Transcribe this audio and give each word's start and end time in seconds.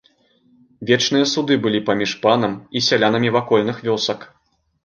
Вечныя 0.89 1.25
суды 1.33 1.57
былі 1.65 1.81
паміж 1.89 2.11
панам 2.23 2.57
і 2.81 2.83
сялянамі 2.89 3.33
вакольных 3.37 3.77
вёсак. 3.91 4.19